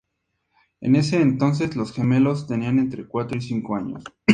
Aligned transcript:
En 0.79 0.95
ese 0.95 1.21
entonces, 1.21 1.75
los 1.75 1.91
gemelos 1.93 2.47
tenían 2.47 2.79
entre 2.79 3.07
cuatro 3.07 3.37
y 3.37 3.41
cinco 3.41 3.75
años. 3.75 4.03